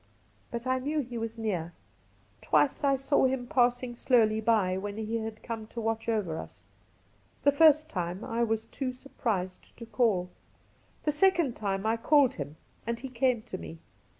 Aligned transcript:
But 0.49 0.65
I 0.65 0.79
knew 0.79 1.01
he 1.01 1.19
was 1.19 1.37
near. 1.37 1.73
Twice 2.41 2.83
I 2.83 2.95
saw 2.95 3.25
him 3.27 3.45
passing, 3.45 3.95
slowly 3.95 4.41
by 4.41 4.71
at 4.71 4.73
night 4.73 4.77
when 4.81 4.97
he 4.97 5.17
had 5.17 5.43
come 5.43 5.67
to 5.67 5.79
watch 5.79 6.09
over 6.09 6.39
us. 6.39 6.65
The 7.43 7.51
first 7.51 7.87
time 7.87 8.23
I 8.25 8.43
was 8.43 8.65
too 8.65 8.93
surprised 8.93 9.77
to 9.77 9.85
call. 9.85 10.31
The 11.03 11.11
second 11.11 11.53
time 11.55 11.85
I 11.85 11.97
called 11.97 12.33
him 12.33 12.55
and 12.87 12.99
he 12.99 13.09
came 13.09 13.43
to 13.43 13.59
me. 13.59 13.77